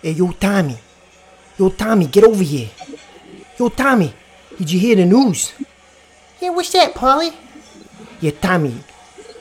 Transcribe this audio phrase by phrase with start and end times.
[0.00, 0.78] Hey, yo, Tommy.
[1.58, 2.70] Yo, Tommy, get over here.
[3.58, 4.14] Yo, Tommy,
[4.56, 5.52] did you hear the news?
[6.40, 7.32] Yeah, what's that, Polly?
[8.20, 8.78] Yeah, Tommy,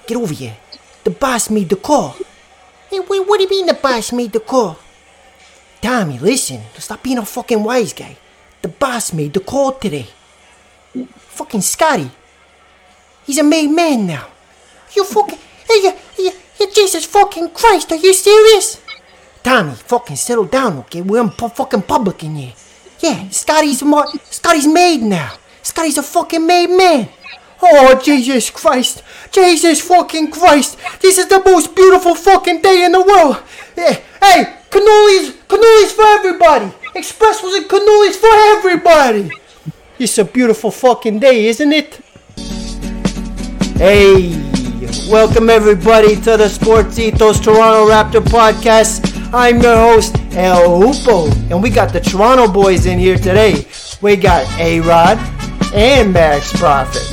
[0.07, 0.57] get over here.
[1.03, 2.15] The boss made the call.
[2.89, 4.79] Hey, wait, what do you mean the boss made the call?
[5.79, 6.61] Tommy, listen.
[6.79, 8.17] Stop being a fucking wise guy.
[8.63, 10.07] The boss made the call today.
[11.17, 12.09] Fucking Scottie.
[13.25, 14.27] He's a made man now.
[14.95, 15.37] You fucking.
[15.67, 18.81] Hey, you, you, you, Jesus fucking Christ, are you serious?
[19.47, 21.01] Tommy, fucking settle down, okay?
[21.01, 22.53] We're in pu- fucking public in here.
[22.99, 24.05] Yeah, Scottie's more.
[24.25, 25.35] Scottie's made now.
[25.63, 27.07] Scottie's a fucking made man.
[27.61, 29.03] Oh, Jesus Christ.
[29.31, 30.77] Jesus fucking Christ.
[30.99, 33.37] This is the most beautiful fucking day in the world.
[33.73, 36.69] Hey, hey cannolis, cannolis for everybody.
[36.93, 39.31] Express was and cannolis for everybody.
[39.97, 42.01] It's a beautiful fucking day, isn't it?
[43.77, 44.31] Hey,
[45.09, 49.06] welcome everybody to the Sports Ethos Toronto Raptor podcast.
[49.33, 53.67] I'm your host, El Hoopo, and we got the Toronto boys in here today.
[54.01, 55.17] We got A Rod
[55.73, 57.03] and Max Profit,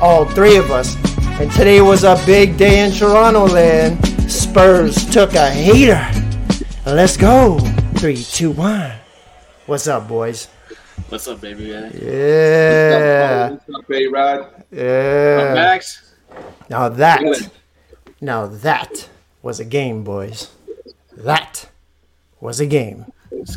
[0.00, 0.96] all three of us.
[1.38, 4.02] And today was a big day in Toronto land.
[4.30, 6.02] Spurs took a heater.
[6.86, 7.58] Let's go.
[7.96, 8.92] Three, two, one.
[9.66, 10.46] What's up, boys?
[11.10, 11.92] What's up, baby man?
[11.94, 13.50] Yeah.
[13.50, 14.64] What's up, A-Rod?
[14.72, 15.52] Yeah.
[15.52, 16.14] Max?
[16.70, 17.50] Now that,
[18.22, 19.08] now that
[19.42, 20.50] was a game, boys.
[21.18, 21.68] That
[22.40, 23.06] was a game.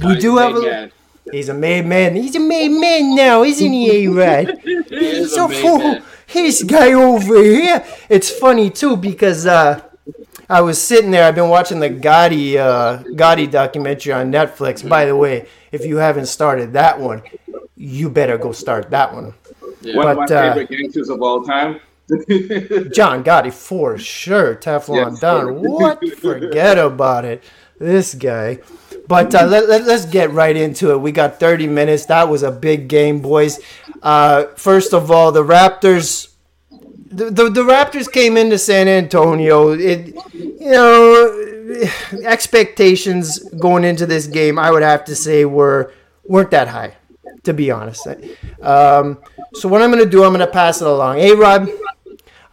[0.03, 0.91] We do have a.
[1.31, 2.15] He's a made man.
[2.15, 4.59] He's a made man now, isn't he, A-Rod?
[4.65, 5.99] is so a fool.
[6.33, 7.85] This guy over here.
[8.09, 9.81] It's funny too because uh,
[10.49, 11.25] I was sitting there.
[11.25, 14.87] I've been watching the Gotti uh, Gotti documentary on Netflix.
[14.87, 17.21] By the way, if you haven't started that one,
[17.75, 19.33] you better go start that one.
[19.83, 21.79] One of But, my uh, favorite gangsters of all time.
[22.91, 24.55] John Gotti for sure.
[24.55, 25.45] Teflon Yes, Don.
[25.45, 25.51] sir.
[25.53, 26.17] What?
[26.17, 27.43] Forget about it.
[27.79, 28.59] This guy.
[29.07, 30.97] But uh, let, let, us get right into it.
[30.97, 32.05] We got 30 minutes.
[32.05, 33.59] That was a big game, boys.
[34.01, 36.29] Uh, first of all, the Raptors.
[37.13, 39.71] The, the, the Raptors came into San Antonio.
[39.71, 41.41] It, you know,
[42.23, 45.93] expectations going into this game, I would have to say, were
[46.23, 46.95] weren't that high,
[47.43, 48.07] to be honest.
[48.61, 49.19] Um,
[49.53, 51.17] so what I'm going to do, I'm going to pass it along.
[51.17, 51.67] Hey, Rob,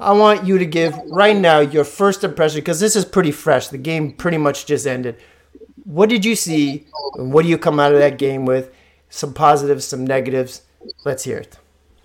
[0.01, 3.69] I want you to give right now your first impression because this is pretty fresh.
[3.69, 5.17] The game pretty much just ended.
[5.85, 6.87] What did you see?
[7.15, 8.73] And what do you come out of that game with?
[9.11, 10.63] Some positives, some negatives.
[11.05, 11.59] Let's hear it.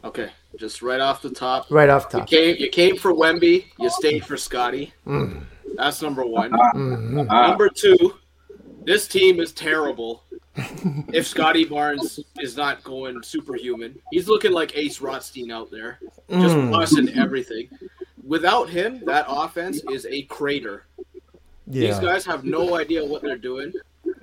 [0.03, 1.69] Okay, just right off the top.
[1.69, 2.29] Right off You top.
[2.29, 3.65] came, you came for Wemby.
[3.79, 4.93] You stayed for Scottie.
[5.05, 5.43] Mm.
[5.75, 6.51] That's number one.
[6.51, 7.27] Mm-hmm.
[7.27, 8.15] Number two,
[8.85, 10.23] this team is terrible.
[11.11, 15.99] if Scottie Barnes is not going superhuman, he's looking like Ace Rothstein out there,
[16.29, 16.71] just Mm.
[16.71, 17.69] busting everything.
[18.25, 20.85] Without him, that offense is a crater.
[21.65, 23.73] These guys have no idea what they're doing.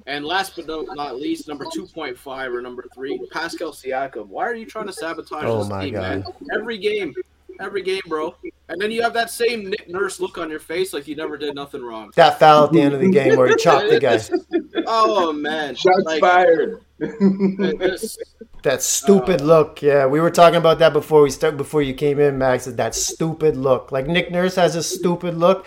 [0.06, 4.26] And last but not least, number 2.5 or number three, Pascal Siakam.
[4.28, 6.00] Why are you trying to sabotage Oh this team, God.
[6.02, 6.24] man?
[6.54, 7.14] Every game.
[7.60, 8.34] Every game, bro.
[8.70, 11.36] And then you have that same Nick Nurse look on your face like you never
[11.36, 12.12] did nothing wrong.
[12.14, 14.20] That foul at the end of the game where he chopped the guy.
[14.86, 15.74] Oh, man.
[15.74, 16.80] Shots Like, fired.
[16.98, 18.16] this-
[18.62, 19.82] That stupid uh, look.
[19.82, 21.56] Yeah, we were talking about that before we start.
[21.56, 22.64] Before you came in, Max.
[22.66, 23.90] That stupid look.
[23.92, 25.66] Like Nick Nurse has a stupid look.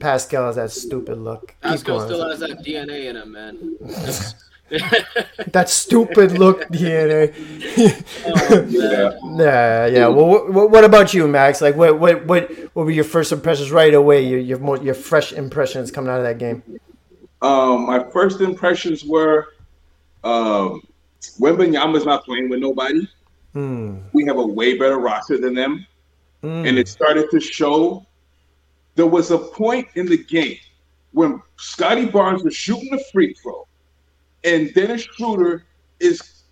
[0.00, 1.48] Pascal has that stupid look.
[1.48, 2.08] Keep Pascal going.
[2.08, 3.76] still has that DNA in him, man.
[5.48, 7.32] that stupid look DNA.
[8.26, 8.66] Oh.
[8.68, 9.18] Yeah.
[9.36, 10.06] Yeah, yeah.
[10.08, 11.60] Well, what, what about you, Max?
[11.60, 14.26] Like, what, what, what, what were your first impressions right away?
[14.26, 16.62] Your, your, more, your fresh impressions coming out of that game.
[17.42, 19.48] Um, my first impressions were
[20.24, 20.80] um,
[21.38, 23.06] Wembanyama's not playing with nobody.
[23.52, 23.98] Hmm.
[24.12, 25.86] We have a way better roster than them.
[26.42, 26.66] Hmm.
[26.66, 28.06] And it started to show
[28.94, 30.58] there was a point in the game
[31.12, 33.66] when Scottie Barnes was shooting a free throw,
[34.44, 35.64] and Dennis Schroeder
[36.00, 36.42] is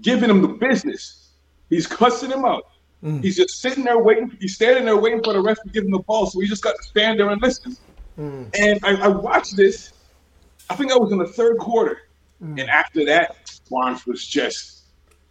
[0.00, 1.30] giving him the business.
[1.70, 2.66] He's cussing him out.
[3.04, 3.22] Mm.
[3.22, 4.36] He's just sitting there waiting.
[4.40, 6.26] He's standing there waiting for the ref to give him the ball.
[6.26, 7.76] So he just got to stand there and listen.
[8.18, 8.54] Mm.
[8.58, 9.92] And I, I watched this.
[10.70, 12.02] I think I was in the third quarter.
[12.42, 12.60] Mm.
[12.60, 13.36] And after that,
[13.70, 14.82] Barnes was just,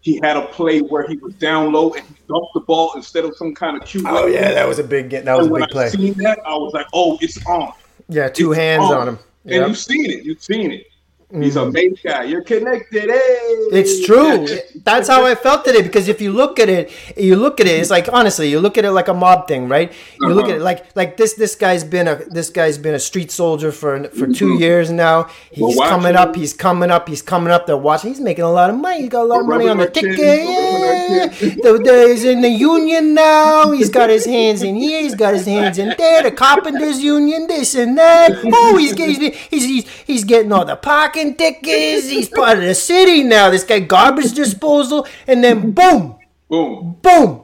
[0.02, 3.26] he had a play where he was down low and he dumped the ball instead
[3.26, 4.06] of some kind of cute.
[4.08, 5.10] Oh yeah, that was a big.
[5.10, 5.26] get.
[5.26, 5.90] That was a And when big I play.
[5.90, 7.72] seen that, I was like, oh, it's on.
[8.10, 9.20] Yeah, two It's hands on him.
[9.46, 9.68] And Yep.
[9.68, 10.24] you've seen it.
[10.26, 10.88] You've seen it.
[11.32, 11.74] He's a mm.
[11.74, 12.24] main guy.
[12.24, 13.10] You're connected.
[13.10, 13.38] Hey.
[13.72, 14.48] It's true.
[14.84, 15.82] That's how I felt today.
[15.82, 17.80] Because if you look at it, you look at it.
[17.80, 19.92] It's like honestly, you look at it like a mob thing, right?
[20.22, 20.60] You look at uh-huh.
[20.60, 21.34] it like like this.
[21.34, 24.62] This guy's been a this guy's been a street soldier for for two mm-hmm.
[24.62, 25.30] years now.
[25.52, 26.36] He's coming up.
[26.36, 27.10] He's coming up.
[27.10, 27.66] He's coming up.
[27.66, 28.12] They're watching.
[28.12, 29.02] He's making a lot of money.
[29.02, 30.18] He's got a lot of We're money on the ticket.
[30.18, 31.28] chin, we're rubbing our Yeah.
[31.28, 33.72] The, the, he's in the union now.
[33.72, 35.02] He's got his hands in here.
[35.02, 36.22] He's got his hands in there.
[36.22, 38.32] The carpenters union, this and that.
[38.46, 40.76] Oh, he's he's he's he's, he's getting all the
[41.16, 42.10] sucking dick is.
[42.10, 43.50] He's part of the city now.
[43.50, 46.16] This guy garbage disposal, and then boom,
[46.50, 46.98] Boom.
[47.02, 47.42] boom.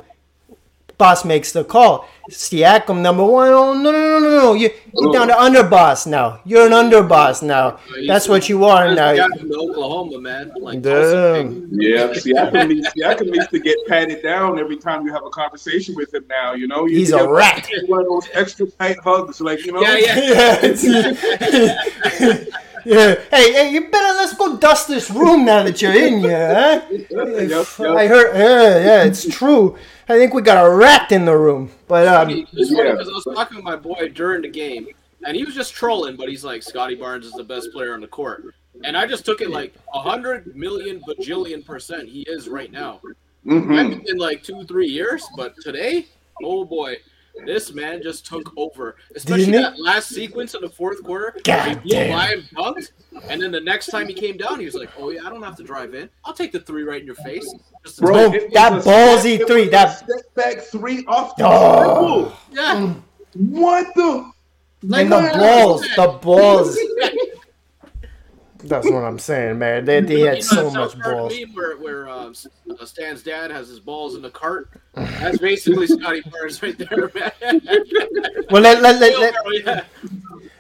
[0.98, 2.08] Boss makes the call.
[2.30, 3.48] Siakam number one.
[3.50, 4.54] Oh no no no no no!
[4.54, 6.40] You you're down to underboss now.
[6.46, 7.70] You're an underboss now.
[7.70, 9.28] Uh, That's what you are That's the now.
[9.28, 10.52] guy from Oklahoma, man.
[10.60, 11.68] Like, Damn.
[11.72, 15.96] Yeah, Siakam needs, Siakam needs to get patted down every time you have a conversation
[15.96, 16.26] with him.
[16.30, 17.68] Now, you know, you He's a get rat.
[17.88, 19.82] One of those extra tight hugs, like you know.
[19.82, 20.12] yeah, yeah.
[20.22, 22.48] Yeah, it's-
[22.86, 23.16] yeah.
[23.32, 26.82] Hey, hey, you better let's go dust this room now that you're in here, huh?
[26.92, 27.68] Yep, yep.
[27.80, 28.36] I heard.
[28.36, 29.78] Yeah, yeah, it's true.
[30.10, 32.92] I think we got a rat in the room, but um, It's funny Yeah.
[32.94, 34.88] because I was talking to my boy during the game,
[35.26, 38.02] and he was just trolling, but he's like, Scottie Barnes is the best player on
[38.02, 38.44] the court.
[38.84, 43.00] And I just took it like a hundred million bajillion percent he is right now.
[43.46, 44.06] Mhm.
[44.08, 46.08] In like two, three years, but today,
[46.44, 46.98] oh boy,
[47.46, 48.96] this man just took over.
[49.16, 51.36] Especially that last sequence in the fourth quarter.
[51.44, 52.42] God he damn.
[52.56, 52.92] dunked,
[53.30, 55.44] and then the next time he came down, he was like, "Oh yeah, I don't
[55.44, 56.10] have to drive in.
[56.26, 57.48] I'll take the three right in your face."
[57.84, 62.38] Just Bro, that ballsy step- three, that- step back three off the Oh.
[62.52, 63.02] yeah, mm.
[63.36, 64.32] What the?
[64.84, 66.76] like and the balls, the balls.
[68.64, 69.86] That's what I'm saying, man.
[69.86, 71.34] They, they You had know so much balls.
[71.54, 72.34] where, where um,
[72.80, 74.70] uh, Stan's dad has his balls in the cart.
[74.94, 77.62] That's basically Scottie Barnes right there, man.
[78.50, 79.34] Well, let, let, let, let,
[79.66, 79.84] yeah.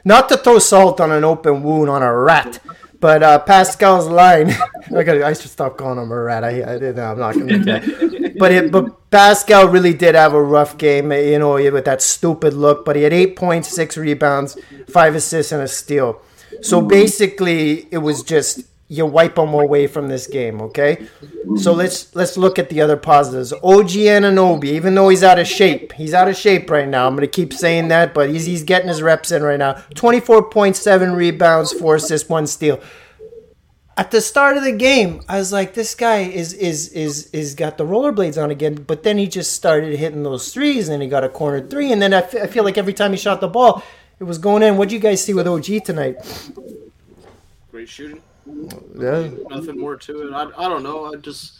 [0.05, 2.59] not to throw salt on an open wound on a rat,
[3.01, 4.49] but uh, Pascal's line.
[4.95, 5.21] I got.
[5.21, 6.45] I should stop calling him a rat.
[6.45, 6.97] I, I did.
[6.97, 8.35] I'm not gonna do that.
[8.39, 11.11] But it, but Pascal really did have a rough game.
[11.11, 12.85] You know, with that stupid look.
[12.85, 14.57] But he had eight points, six rebounds,
[14.87, 16.21] five assists, and a steal.
[16.61, 18.61] So basically, it was just
[18.91, 20.61] you wipe them away from this game.
[20.61, 21.07] Okay.
[21.55, 23.53] So let's let's look at the other positives.
[23.53, 27.07] OG Anunoby, even though he's out of shape, he's out of shape right now.
[27.07, 29.73] I'm gonna keep saying that, but he's he's getting his reps in right now.
[29.95, 32.81] 24.7 rebounds, four assists, one steal.
[33.95, 37.55] At the start of the game, I was like, this guy is is is is
[37.55, 38.75] got the rollerblades on again.
[38.75, 42.01] But then he just started hitting those threes, and he got a corner three, and
[42.01, 43.83] then I, f- I feel like every time he shot the ball,
[44.21, 44.77] it was going in.
[44.77, 46.15] What do you guys see with OG tonight?
[47.71, 48.21] Great shooting.
[48.95, 49.29] Yeah.
[49.49, 50.33] Nothing more to it.
[50.33, 51.11] I, I don't know.
[51.11, 51.59] I just.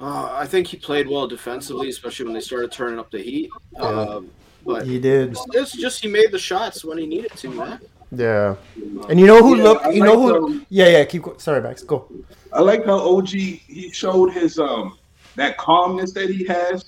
[0.00, 3.50] Uh, I think he played well defensively, especially when they started turning up the heat.
[3.80, 4.30] Um,
[4.64, 5.36] but He did.
[5.54, 7.80] it's just he made the shots when he needed to, man.
[8.12, 8.54] Yeah.
[9.08, 9.86] And you know who Yeah, looked?
[9.86, 10.46] I You know who?
[10.46, 11.04] um, yeah, yeah.
[11.04, 11.22] Keep.
[11.22, 11.82] go- Sorry, Max.
[11.82, 12.10] Go.
[12.52, 14.98] I like how OG he showed his um
[15.36, 16.84] that calmness that he has,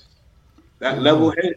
[0.79, 1.03] that Mm-hmm.
[1.03, 1.55] level head.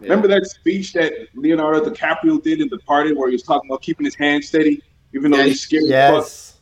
[0.00, 3.82] Remember that speech that Leonardo DiCaprio did in the party where he was talking about
[3.82, 4.82] keeping his hand steady,
[5.14, 5.84] even though Yeah, he's scared.
[5.86, 6.60] Yes.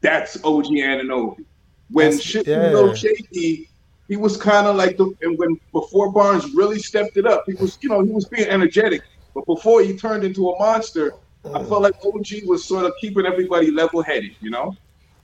[0.00, 1.44] That's OG Anunoby.
[1.90, 2.58] When That's- shit yeah.
[2.58, 3.68] was a little shaky,
[4.08, 7.54] he was kind of like the and when before Barnes really stepped it up, he
[7.54, 9.02] was you know he was being energetic,
[9.34, 11.14] but before he turned into a monster,
[11.46, 14.32] I felt like OG was sort of keeping everybody level headed.
[14.40, 14.76] You know.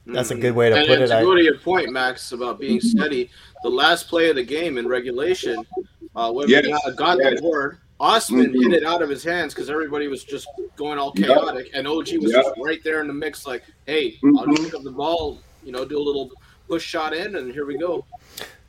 [0.06, 1.08] That's a good way to and, put it.
[1.08, 2.98] to I- go to your point, Max, about being mm-hmm.
[2.98, 3.30] steady,
[3.62, 5.66] the last play of the game in regulation,
[6.14, 7.34] uh, when Yes, we got, got yes.
[7.36, 8.62] the board, Osman Mhm.
[8.62, 10.46] hit it out of his hands because everybody was just
[10.76, 11.26] going all Yep.
[11.26, 12.44] chaotic, and OG was Yep.
[12.44, 14.52] just right there in the mix, like, "Hey, I'll Mhm.
[14.52, 16.30] just pick up the ball, you know, do a little
[16.68, 18.06] push shot in, and here we go."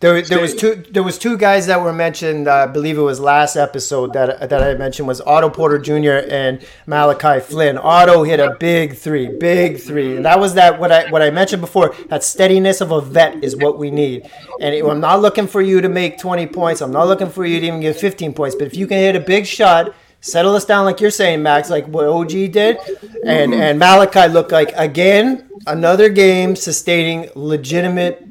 [0.01, 0.75] There, there was two.
[0.92, 2.48] There was two guys that were mentioned.
[2.48, 6.25] Uh, I believe it was last episode that that I mentioned was Otto Porter Jr.
[6.34, 7.78] and Malachi Flynn.
[7.78, 11.32] Otto hit a big three, big three, and that was that what I what I
[11.32, 11.94] mentioned before.
[12.08, 14.29] That steadiness of a vet is what we need.
[14.62, 16.79] And it- I'm not looking for you to make 20 points.
[16.79, 18.56] I'm not looking for you to even get 15 points.
[18.56, 19.94] But if you can hit a big shot.
[20.22, 22.77] Settle us down like you're saying, Max, like what OG did,
[23.25, 28.25] and and Malachi looked like again another game sustaining legitimate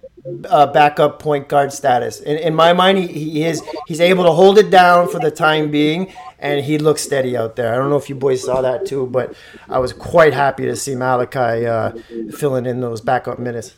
[0.48, 2.20] uh, backup point guard status.
[2.20, 5.30] In, in my mind, he, he is he's able to hold it down for the
[5.30, 7.72] time being, and he looks steady out there.
[7.72, 9.34] I don't know if you boys saw that too, but
[9.68, 11.92] I was quite happy to see Malachi uh,
[12.36, 13.74] filling in those backup minutes.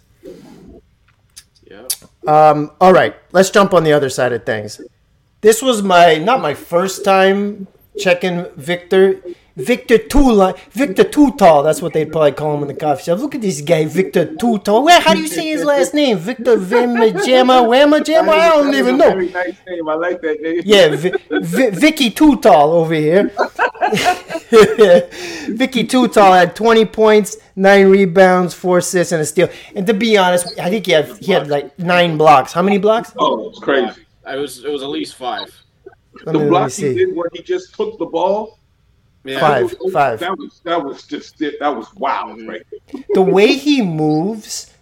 [1.64, 1.86] Yeah,
[2.26, 4.80] Um, all right, let's jump on the other side of things.
[5.40, 7.68] This was my not my first time
[7.98, 9.22] checking Victor.
[9.64, 11.62] Victor Tula, Victor Too Tall.
[11.62, 13.18] That's what they'd probably call him in the coffee shop.
[13.18, 14.84] Look at this guy, Victor Too Tall.
[14.84, 15.00] Where?
[15.00, 16.18] How do you say his last name?
[16.18, 18.28] Victor Vimajama Wamajama?
[18.28, 19.10] I don't even know.
[19.10, 19.88] Very nice name.
[19.88, 20.62] I like that name.
[20.64, 23.30] Yeah, v- v- Vicky Too Tall over here.
[24.50, 29.48] Vicky Too Tall had 20 points, nine rebounds, four assists, and a steal.
[29.74, 32.52] And to be honest, I think he had he had like nine blocks.
[32.52, 33.12] How many blocks?
[33.18, 34.00] Oh, it's crazy.
[34.26, 35.48] it was it was at least five.
[36.24, 38.58] Let The me- block he did where he just took the ball.
[39.24, 39.70] Yeah, Five.
[39.70, 40.20] that was- five.
[40.20, 41.58] That was that was just it.
[41.60, 42.34] that was wow.
[42.46, 42.62] Right.
[43.14, 44.72] the way he moves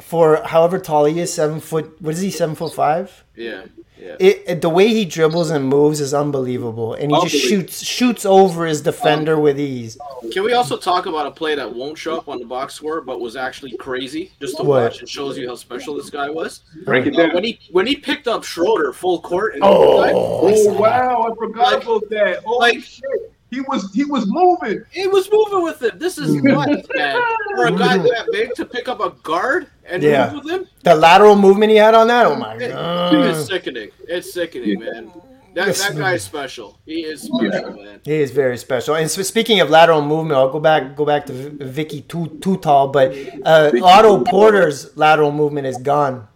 [0.00, 2.00] for however tall he is, seven foot.
[2.00, 2.30] What is he?
[2.30, 3.24] Seven foot five.
[3.34, 3.64] Yeah,
[4.00, 4.14] yeah.
[4.20, 8.24] It, it- the way he dribbles and moves is unbelievable, and he just shoots shoots
[8.24, 9.98] over his defender with ease.
[10.32, 13.00] Can we also talk about a play that won't show up on the box score,
[13.00, 14.82] but was actually crazy just to What?
[14.92, 15.02] watch?
[15.02, 16.60] It shows you how special this guy was.
[16.84, 20.72] Break it Uh, when he when he picked up Schroeder full court, and Oh, Oh
[20.74, 22.42] wow, I forgot Like- about that.
[22.46, 23.27] Oh like- shit.
[23.50, 24.82] He was he was moving.
[24.90, 25.98] he was moving with it.
[25.98, 27.22] This is nuts, man.
[27.56, 30.32] For a guy that big to pick up a guard and Yeah.
[30.32, 32.26] move with him, the lateral movement he had on that.
[32.26, 33.14] Oh my it, god.
[33.14, 33.88] it's sickening.
[34.06, 35.10] It's sickening, man.
[35.54, 35.88] That Yes.
[35.88, 36.78] that guy is special.
[36.84, 38.00] He is special, man.
[38.04, 38.94] He is very special.
[38.96, 42.38] And so speaking of lateral movement, I'll go back go back to V- Vicky too
[42.42, 43.14] too tall, but
[43.44, 46.28] uh, Otto Porter's lateral movement is gone,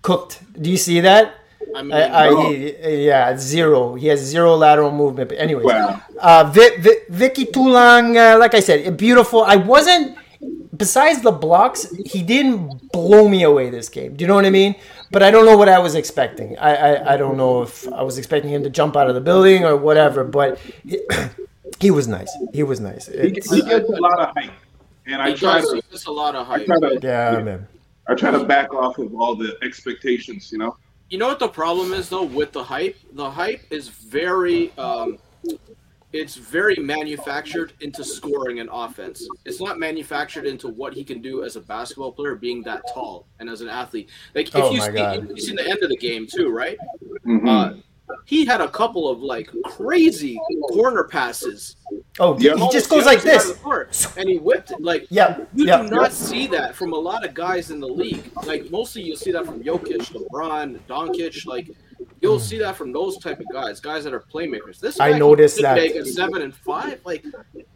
[0.00, 0.40] cooked.
[0.62, 1.34] Do you see that?
[1.74, 3.94] I mean, I, I, he- yeah, zero.
[3.94, 5.28] He has zero lateral movement.
[5.30, 6.00] But anyways, Wow.
[6.20, 9.42] uh, Vi- Vi- Vicky Tulang, uh, like I said, beautiful.
[9.44, 10.16] I wasn't.
[10.76, 14.16] Besides the blocks, he didn't blow me away this game.
[14.16, 14.74] Do you know what I mean?
[15.12, 16.58] But I don't know what I was expecting.
[16.58, 19.20] I, I, I don't know if I was expecting him to jump out of the
[19.20, 20.24] building or whatever.
[20.24, 20.98] But he,
[21.78, 22.32] he was nice.
[22.52, 23.06] He was nice.
[23.06, 24.50] He, It's- he gets a lot of hype,
[25.06, 26.66] and I try to He gets a lot of I hype.
[26.66, 27.68] try to yeah, man.
[28.08, 30.50] I try to back off of all the expectations.
[30.50, 30.76] You know.
[31.12, 32.96] You know what the problem is though with the hype?
[33.12, 35.18] The hype is very um
[36.14, 39.28] it's very manufactured into scoring and offense.
[39.44, 43.26] It's not manufactured into what he can do as a basketball player being that tall
[43.40, 44.08] and as an athlete.
[44.34, 45.28] Like if Oh you my see God.
[45.28, 46.78] you seen the end of the game too, right?
[47.26, 47.46] Mm-hmm.
[47.46, 47.74] Uh
[48.24, 50.38] he had a couple of like crazy
[50.72, 51.76] corner passes.
[52.18, 52.56] Oh, Yeah.
[52.56, 53.56] he just goes like other side of this.
[53.56, 54.80] court, and he whipped it.
[54.80, 55.82] Like Yeah, you yeah.
[55.82, 58.30] do not see that from a lot of guys in the league.
[58.44, 61.46] Like mostly you'll see that from Jokic, LeBron, Doncic.
[61.46, 61.70] Like
[62.20, 64.78] you'll see that from those type of guys, guys that are playmakers.
[64.78, 65.74] This I guy can noticed that.
[65.76, 67.00] big at seven and five.
[67.04, 67.24] Like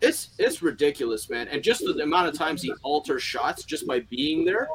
[0.00, 1.49] it's it's ridiculous, man.
[1.49, 4.68] And just the amount of times he alters shots just by being there.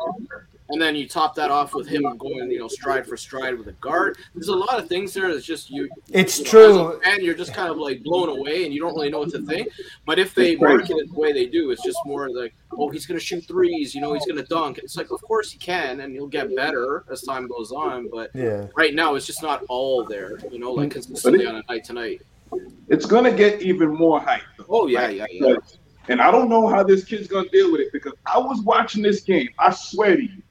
[0.72, 3.68] And then you top that off with him going, you know, stride for stride with
[3.68, 4.18] a guard.
[4.34, 5.90] There's a lot of things there that's just you.
[6.10, 7.02] It's you know, true.
[7.06, 9.42] and you're just kind of like blown away, and you don't really know what to
[9.46, 9.68] think.
[10.06, 10.78] But if they It's crazy.
[10.78, 13.46] market it the way they do, it's just more like, oh, he's going to shoot
[13.48, 13.94] threes.
[13.94, 14.78] You know, he's going to dunk.
[14.78, 18.10] It's like, of course he can, and he'll get better as time goes on.
[18.10, 18.68] But Yeah.
[18.76, 20.40] right now, it's just not all there.
[20.52, 22.22] You know, like consistently on a night to night.
[22.90, 24.42] It's gonna get even more hype.
[24.58, 24.66] Though.
[24.70, 25.56] Oh yeah, yeah, yeah.
[26.08, 29.02] And I don't know how this kid's gonna deal with it because I was watching
[29.04, 29.50] this game.
[29.60, 30.42] I swear to you,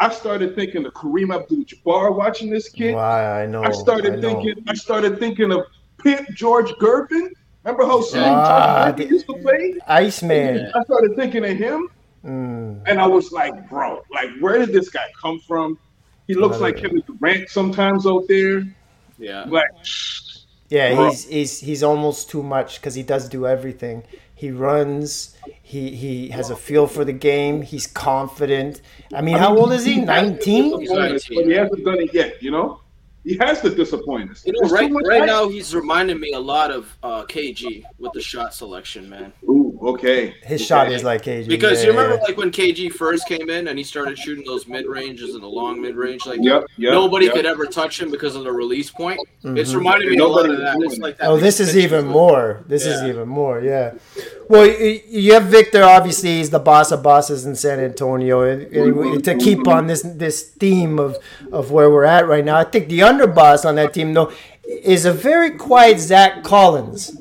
[0.00, 2.94] I started thinking of Kareem Abdul-Jabbar watching this kid.
[2.94, 3.62] Why I know.
[3.62, 4.22] I started I know.
[4.42, 4.64] thinking.
[4.66, 5.60] I started thinking of
[6.02, 7.28] Pimp George Gervin.
[7.64, 9.74] Remember how Sam Ah, George used to play?
[9.86, 10.72] Iceman.
[10.74, 11.88] I started thinking of him,
[12.24, 12.82] Mm.
[12.86, 15.78] and I was like, bro, like where did this guy come from?
[16.26, 16.82] He looks like guy.
[16.82, 18.64] Kevin Durant sometimes out there.
[19.18, 19.44] Yeah.
[19.48, 19.64] Like,
[20.70, 21.10] Yeah, Bro.
[21.10, 24.02] he's he's he's almost too much because he does do everything.
[24.34, 25.36] He runs.
[25.70, 27.62] He he has a feel for the game.
[27.62, 28.80] He's confident.
[29.14, 30.00] I mean, how old is he?
[30.00, 30.80] Nineteen.
[30.80, 32.42] He's but he hasn't done it yet.
[32.42, 32.80] You know,
[33.22, 34.44] he has to disappoint us.
[34.44, 38.20] You know, right right now he's reminding me a lot of uh, KG with the
[38.20, 39.32] shot selection, man.
[39.48, 40.34] Ooh, okay.
[40.42, 40.64] His okay.
[40.64, 41.48] shot is like KG.
[41.48, 42.22] Because yeah, you remember yeah.
[42.22, 45.48] like when KG first came in and he started shooting those mid ranges and the
[45.48, 46.92] long mid range, like Yep, yep.
[46.92, 47.34] nobody yep.
[47.34, 49.20] could ever touch him because of the release point.
[49.42, 49.76] It's Mhm.
[49.76, 50.76] reminding me a lot of that.
[50.80, 51.28] It's like that.
[51.28, 52.64] Oh, this is even with- more.
[52.66, 53.60] This is even more.
[53.60, 53.92] Yeah.
[54.48, 55.84] Well, you have Victor.
[55.84, 58.42] Obviously, he's the boss of bosses in San Antonio.
[58.42, 61.16] And- and To keep on this this theme of
[61.52, 64.30] of where we're at right now, I think the underboss on that team though
[64.84, 67.16] is a very quiet Zach Collins.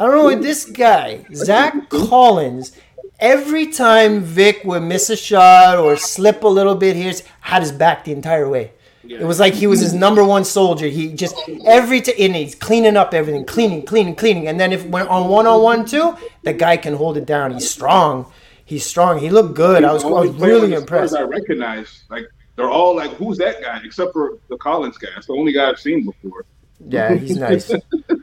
[0.00, 2.72] I don't know this guy, Zach Collins.
[3.18, 7.70] Every time Vic would miss a shot or slip a little bit, here, had his
[7.70, 8.72] back the entire way.
[9.04, 10.86] It was like he was his number one soldier.
[10.86, 14.48] He just every t- and he's cleaning up everything, cleaning, cleaning, cleaning.
[14.48, 17.52] And then if when on one on one too, the guy can hold it down.
[17.52, 18.32] He's strong.
[18.64, 19.18] He's strong.
[19.18, 19.84] He looked good.
[19.84, 21.14] I was, I was really impressed.
[21.14, 22.24] I recognize, like
[22.56, 25.08] they're all like, "Who's that guy?" Except for the Collins guy.
[25.14, 26.46] That's the only guy I've seen before.
[26.88, 27.70] Yeah, he's nice,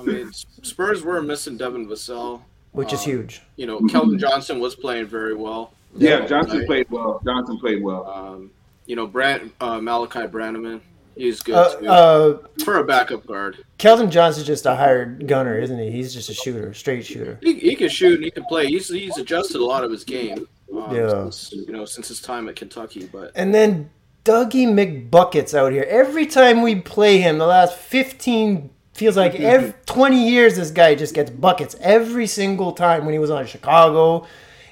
[0.00, 2.40] I mean, Spurs were missing Devin Vassell.
[2.72, 3.42] which is Um, huge.
[3.56, 5.72] You know, Kelvin Johnson was playing very well.
[5.96, 6.66] Yeah, Johnson Right.
[6.68, 7.20] played well.
[7.24, 8.06] Johnson played well.
[8.08, 8.50] Um,
[8.86, 10.80] you know, Brand uh, Malachi Brannaman,
[11.16, 13.56] he's good Uh, too uh, for a backup guard.
[13.78, 15.90] Kelvin Johnson's just a hired gunner, isn't he?
[15.90, 17.38] He's just a shooter, straight shooter.
[17.42, 18.66] He, he can shoot and he can play.
[18.68, 20.46] He's he's adjusted a lot of his game.
[20.72, 21.24] Um, Yeah.
[21.30, 23.90] since, you know, since his time at Kentucky, but And then
[24.24, 25.84] Dougie McBuckets out here.
[25.88, 30.94] Every time we play him, the last 15 feels like every 20 years, this guy
[30.94, 34.26] just gets buckets every single time when he was on Chicago.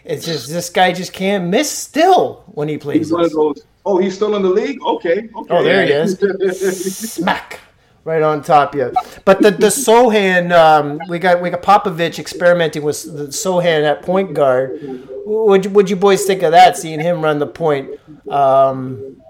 [0.04, 2.98] It's just this guy just can't miss still when he plays.
[2.98, 3.62] He's one of those.
[3.84, 4.82] Oh, he's still in the league.
[4.82, 5.28] Okay.
[5.34, 5.46] okay.
[5.50, 6.18] Oh, there he is.
[7.14, 7.60] Smack.
[8.04, 8.92] right on top of you.
[9.24, 14.02] But the the Sochan, um, we got we got Popovich experimenting with the Sochan at
[14.02, 14.80] point guard.
[15.26, 16.76] Would would you boys think of that?
[16.76, 17.90] Seeing him run the point.
[18.30, 19.20] Um,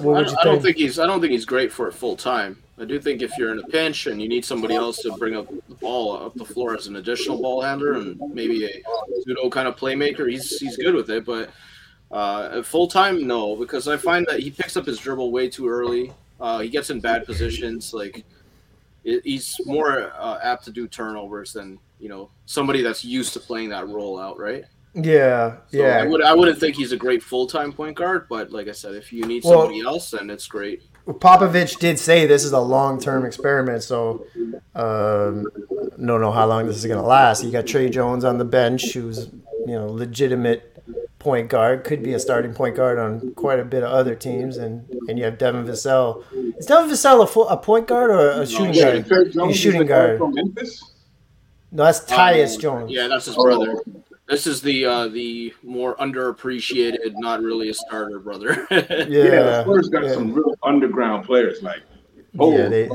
[0.00, 0.62] what I, would you I don't think?
[0.64, 0.98] think he's.
[0.98, 2.61] I don't think he's great for it full time.
[2.78, 5.36] I do think if you're in a pinch and you need somebody else to bring
[5.36, 8.82] up the ball up the floor as an additional ball handler and maybe a
[9.22, 11.24] pseudo kind of playmaker, he's he's good with it.
[11.24, 11.50] But
[12.10, 15.68] uh, full time, no, because I find that he picks up his dribble way too
[15.68, 16.12] early.
[16.40, 17.92] Uh, he gets in bad positions.
[17.92, 18.24] Like
[19.04, 23.40] it, he's more uh, apt to do turnovers than you know somebody that's used to
[23.40, 24.64] playing that role out, right?
[24.94, 25.98] Yeah, So yeah.
[26.02, 28.72] I would I wouldn't think he's a great full time point guard, but like I
[28.72, 30.82] said, if you need Well- somebody else, then it's great.
[31.06, 34.24] Popovich did say this is a long term experiment, so
[34.74, 35.46] um,
[35.96, 37.42] don't know how long this is going to last.
[37.44, 39.26] You got Tre Jones on the bench, who's
[39.66, 40.68] you know legitimate
[41.18, 44.56] point guard, could be a starting point guard on quite a bit of other teams,
[44.56, 46.22] and and you have Devin Vassell.
[46.56, 49.06] Is Devin Vassell a, full, a point guard or a shooting Yeah, guard?
[49.06, 50.18] Tre Jones He's shooting guard.
[50.18, 50.90] from Memphis.
[51.72, 52.92] No, that's Tyus Um, Jones.
[52.92, 53.74] Yeah, that's his Oh, brother.
[54.32, 58.66] This is the uh, the more underappreciated, not really a starter brother.
[58.70, 60.14] Yeah, Yeah, the Spurs got yeah.
[60.14, 61.62] some real underground players.
[61.62, 61.82] Like,
[62.38, 62.88] oh, Yeah, they,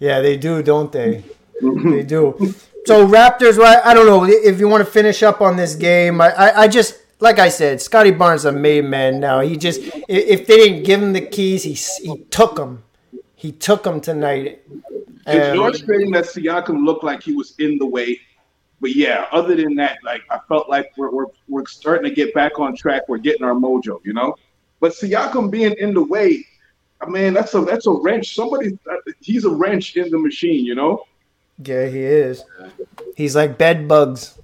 [0.00, 1.22] yeah, they do, don't they?
[1.62, 2.54] they do.
[2.86, 5.76] So Raptors, well, I, I don't know if you want to finish up on this
[5.76, 6.20] game.
[6.20, 9.40] I, I, I just like I said, Scottie Barnes a made man now.
[9.42, 12.82] He just if they didn't give him the keys, he he took them.
[13.36, 14.62] He took them tonight.
[14.68, 18.18] it's And- frustrating that Siakam looked like he was in the way.
[18.84, 22.34] But yeah, other than that, like I felt like we're, we're we're starting to get
[22.34, 23.08] back on track.
[23.08, 24.36] We're getting our mojo, you know.
[24.78, 26.44] But Siakam being in the way,
[27.00, 28.34] I mean, that's a that's a wrench.
[28.34, 31.06] Somebody, uh, he's a wrench in the machine, you know.
[31.64, 32.44] yeah, he is.
[33.16, 34.38] He's like bed bugs.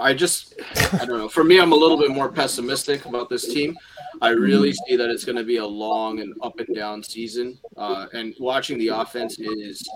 [0.00, 0.54] I just,
[0.94, 1.28] I don't know.
[1.28, 3.76] For me, I'm a little bit more pessimistic about this team.
[4.22, 7.58] I really see that it's going to be a long and up and down season.
[7.76, 9.88] Uh, and watching the offense is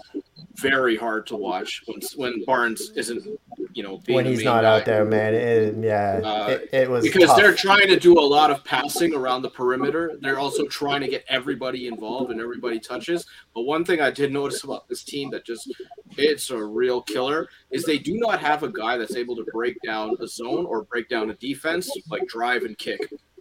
[0.57, 3.25] very hard to watch when when Barnes isn't,
[3.73, 4.77] you know, being When he's not guy.
[4.77, 5.35] out there, man.
[5.35, 7.37] It, yeah, Uh, it, it was because tough.
[7.39, 10.19] they're trying to do a lot of passing around the perimeter.
[10.21, 13.25] They're also trying to get everybody involved and everybody touches.
[13.55, 15.73] But one thing I did notice about this team that just
[16.19, 19.77] it's a real killer is they do not have a guy that's able to break
[19.85, 23.01] down a zone or break down a defense like drive and kick.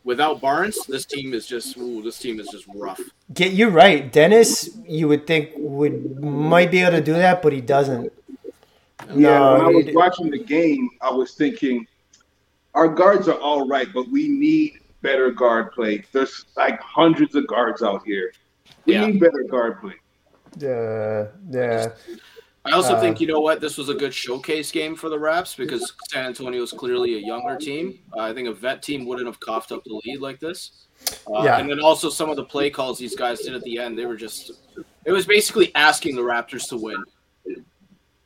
[0.10, 3.00] Without Barnes, this team is just ooh, this team is just rough.
[3.32, 4.76] Get you right, Dennis.
[4.88, 8.12] You would think would might be able to do that, but he doesn't.
[9.14, 11.86] Yeah, when I was d- watching the game, I was thinking
[12.74, 16.04] our guards are all right, but we need better guard play.
[16.12, 18.34] There's like hundreds of guards out here.
[18.88, 19.06] We Yeah.
[19.06, 19.94] need better guard play.
[20.58, 21.90] Yeah, yeah.
[22.66, 25.18] I also Uh, think you know what this was a good showcase game for the
[25.18, 28.00] Raps because San Antonio is clearly a younger team.
[28.16, 30.72] Uh, I think a vet team wouldn't have coughed up the lead like this.
[31.34, 31.58] Uh, Yeah.
[31.58, 34.06] And then also some of the play calls these guys did at the end, they
[34.06, 34.52] were just
[35.06, 37.02] it was basically asking the Raptors to win.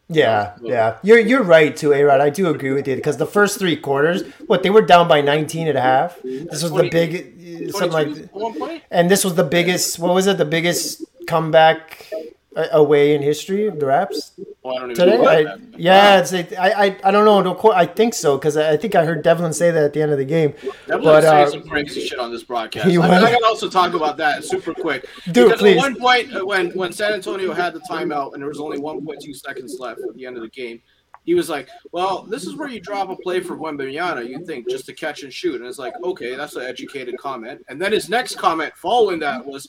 [0.10, 0.98] Yeah, yeah.
[1.02, 2.19] You're you're right too, A-Rod.
[2.19, 5.22] I do agree with you because the first three quarters, what they were down by
[5.22, 6.19] 19 and a half.
[6.24, 8.84] This was the 20 big something like at one point.
[8.91, 10.38] and this was the biggest what was it?
[10.38, 12.12] The biggest comeback
[12.56, 15.18] away in history the Raps Well, I don't even today?
[15.18, 17.42] know I, yeah, it's like, I, I I don't know.
[17.42, 19.94] Don't quote, I think so because I, I think I heard Devlin say that at
[19.94, 20.54] the end of the game.
[20.88, 22.88] Devlin But uh, some crazy shit on this broadcast.
[22.88, 23.10] I, was?
[23.10, 25.08] I gotta also talk about that super quick.
[25.32, 25.78] Dude, because please.
[25.78, 28.78] at one point, uh, when when San Antonio had the timeout and there was only
[28.78, 30.82] 1.2 seconds left at the end of the game,
[31.24, 34.28] he was like, "Well, this is where you drop a play for Wembanyama.
[34.28, 37.66] You think just to catch and shoot?" And it's like, okay, that's an educated comment.
[37.70, 39.68] And then his next comment following that was,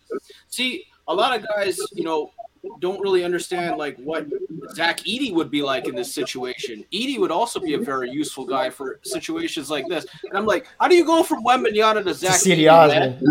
[0.49, 2.31] "See, a lot of guys, you know."
[2.81, 4.27] Don't really understand like what
[4.75, 6.85] Zach Edey would be like in this situation.
[6.93, 10.07] Edey would also be a very useful guy for situations like this.
[10.25, 12.69] And I'm like, how do you go from Wembanyama to Zach Edey?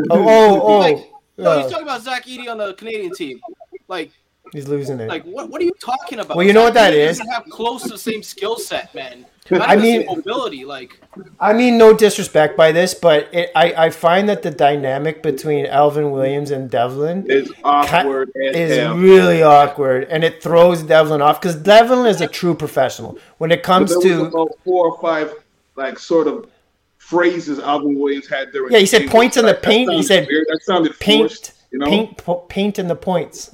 [0.09, 0.79] Oh, oh, oh.
[0.79, 0.97] Like,
[1.37, 3.39] no, he's talking about Zach Edey on the Canadian team.
[3.87, 4.11] Like,
[4.51, 5.09] he's losing it.
[5.09, 5.49] like what?
[5.49, 6.37] What are you talking about?
[6.37, 7.19] Well, you know what that is?
[7.31, 9.25] Have close to the same skill set, man.
[9.51, 10.63] Not I mean- mobility.
[10.65, 10.99] Like,
[11.39, 15.65] I mean, no disrespect by this, but it, I, I find that the dynamic between
[15.65, 18.95] Alvin Williams and Devlin It's awkward as is hell.
[18.97, 23.63] really awkward, and it throws Devlin off because Devlin is a true professional when it
[23.63, 24.37] comes there was to.
[24.37, 25.33] about four or five
[25.75, 26.47] like sort of
[26.97, 28.71] phrases Alvin Williams had during.
[28.71, 29.91] Yeah, he said the points in the paint.
[29.91, 30.47] He sounded said weird.
[30.47, 31.53] that sounded Paint, forced.
[31.73, 33.49] You know, paint, po- paint in the points.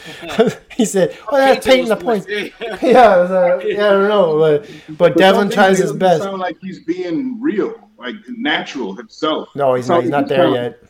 [0.76, 2.46] he said, "Oh, that's paint in the points." Yeah,
[3.16, 6.22] it was, uh, yeah, I don't know, but, but But Devlin tries his best.
[6.22, 9.48] Sound like he's being real, like natural himself.
[9.56, 10.02] No, he's not.
[10.02, 10.82] He's not there trying- yet.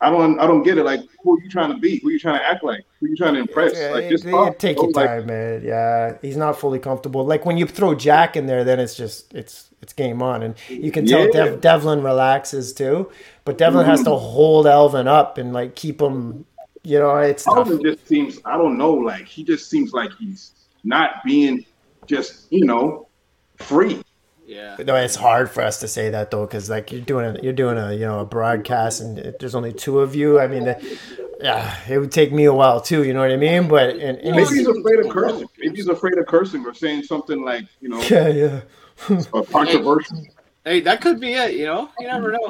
[0.00, 0.38] I don't.
[0.38, 0.84] I don't get it.
[0.84, 1.98] Like, who are you trying to be?
[1.98, 2.84] Who are you trying to act like?
[3.00, 3.76] Who are you trying to impress?
[3.76, 4.56] Yeah, like, just talk.
[4.58, 5.62] take your like, time, man.
[5.64, 7.24] Yeah, he's not fully comfortable.
[7.24, 10.54] Like when you throw Jack in there, then it's just it's it's game on, and
[10.68, 11.32] you can tell Yeah.
[11.32, 13.10] Dev, Devlin relaxes too.
[13.44, 14.10] But Devlin has Mm-hmm.
[14.10, 16.44] to hold Alvin up and like keep him,
[16.84, 17.68] you know, it's tough.
[17.82, 20.52] Just seems I don't know, like he just seems like he's
[20.84, 21.64] not being
[22.06, 23.08] just, you know,
[23.56, 24.00] free.
[24.48, 24.76] Yeah.
[24.78, 27.52] No, it's hard for us to say that though, because like you're doing a, you're
[27.52, 30.40] doing a you know a broadcast, and there's only two of you.
[30.40, 30.98] I mean, the,
[31.42, 33.04] yeah, it would take me a while too.
[33.04, 33.68] You know what I mean?
[33.68, 35.48] But and, and Maybe he's- he's afraid of cursing.
[35.58, 38.60] Maybe he's afraid of cursing or saying something like, you know, yeah, yeah.
[39.34, 40.24] uh, controversial.
[40.64, 41.52] Hey, that could be it.
[41.54, 42.46] You know, you never know.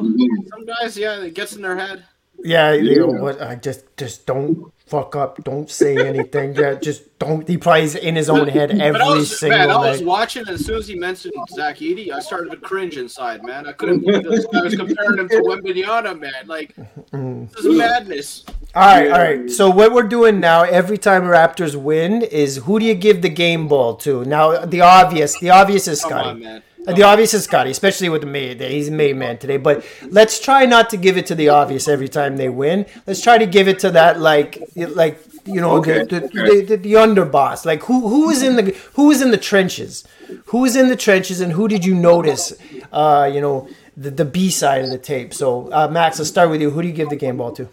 [0.51, 2.05] Some guys, yeah, it gets in their head.
[2.45, 3.43] Yeah, you know what?
[3.43, 5.43] I just just don't fuck up.
[5.43, 6.55] Don't say anything.
[6.55, 7.47] Yeah, just don't.
[7.47, 10.07] He plays in his own head But I every was, single man, I was night.
[10.07, 13.67] watching, and as soon as he mentioned Zach Edey, I started to cringe inside, man.
[13.67, 14.47] I couldn't believe this.
[14.55, 16.47] I was comparing him to Wembanyama, man.
[16.47, 17.47] Like, mm-hmm.
[17.47, 18.45] this is madness.
[18.75, 19.51] All right, all right.
[19.51, 23.29] So what we're doing now, every time Raptors win, is who do you give the
[23.29, 24.25] game ball to?
[24.25, 26.63] Now the obvious, the obvious is Come Scottie.
[26.89, 28.61] Uh, The obvious is Scottie, especially with the made.
[28.61, 29.59] He's a made man today.
[29.59, 32.87] But let's try not to give it to the obvious every time they win.
[33.07, 36.65] Let's try to give it to that like like you know Okay, the, the, the,
[36.69, 37.65] the, the underboss.
[37.65, 40.05] Like who who is in the who is in the trenches?
[40.47, 42.53] Who is in the trenches and who did you notice?
[42.93, 45.35] Uh, you know the the B side of the tape.
[45.35, 46.71] So uh, Max, let's start with you.
[46.71, 47.69] Who do you give the game ball to?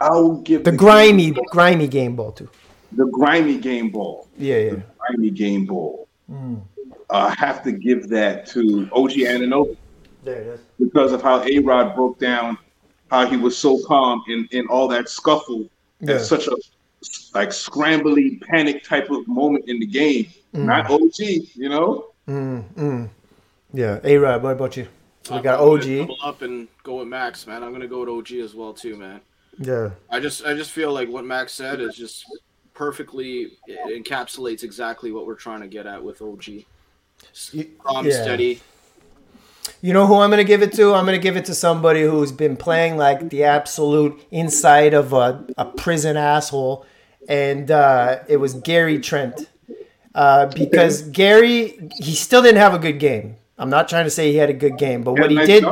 [0.00, 2.48] I'll give The grimy grimy game ball to.
[2.92, 4.26] the grimy game ball.
[4.38, 4.76] Yeah, yeah.
[4.98, 6.08] Grimy game ball.
[6.28, 6.56] Hmm.
[7.12, 9.76] I have to give that to OG Anunoby
[10.24, 10.60] There it is.
[10.78, 12.56] because of how A Rod broke down
[13.10, 15.68] how he was so calm in, in all that scuffle
[16.00, 16.14] Yeah.
[16.14, 16.56] at such a
[17.34, 20.26] like scrambly panic type of moment in the game.
[20.54, 20.66] Hmm.
[20.66, 22.06] Not OG, you know?
[22.28, 23.08] Mm, mm.
[23.72, 23.98] Yeah.
[24.04, 24.86] A Rod, what about you?
[25.24, 25.82] So we I'm got OG.
[25.98, 27.62] Double up and go with Max, man.
[27.64, 29.20] I'm gonna go with OG as well too, man.
[29.58, 29.90] Yeah.
[30.08, 32.24] I just, I just feel like what Max said is just
[32.74, 36.64] perfectly it encapsulates exactly what we're trying to get at with OG.
[37.82, 38.22] Calm, Yeah.
[38.22, 38.60] steady.
[39.82, 40.94] You know who I'm going to give it to?
[40.94, 45.12] I'm going to give it to somebody who's been playing like the absolute inside of
[45.12, 46.84] a, a prison asshole.
[47.28, 49.48] And uh, it was Gary Trent.
[50.14, 53.36] Uh, because Gary, he still didn't have a good game.
[53.56, 55.62] I'm not trying to say he had a good game, but what he did,